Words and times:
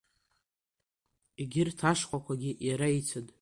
Егьырҭ 1.39 1.79
ашхәақәагьы 1.91 2.51
Иара 2.67 2.87
ицын. 2.97 3.25